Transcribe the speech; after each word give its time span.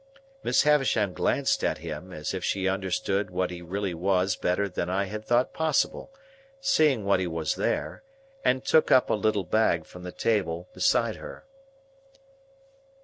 Miss 0.41 0.63
Havisham 0.63 1.13
glanced 1.13 1.63
at 1.63 1.77
him 1.77 2.11
as 2.11 2.33
if 2.33 2.43
she 2.43 2.67
understood 2.67 3.29
what 3.29 3.51
he 3.51 3.61
really 3.61 3.93
was 3.93 4.35
better 4.35 4.67
than 4.67 4.89
I 4.89 5.03
had 5.03 5.23
thought 5.23 5.53
possible, 5.53 6.11
seeing 6.59 7.05
what 7.05 7.19
he 7.19 7.27
was 7.27 7.53
there; 7.53 8.01
and 8.43 8.65
took 8.65 8.89
up 8.89 9.11
a 9.11 9.13
little 9.13 9.43
bag 9.43 9.85
from 9.85 10.01
the 10.01 10.11
table 10.11 10.67
beside 10.73 11.17
her. 11.17 11.45